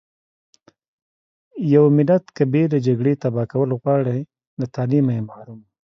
[1.73, 4.01] يو ملت که بې له جګړې تبا کول غواړٸ
[4.59, 5.61] له تعليمه يې محروم.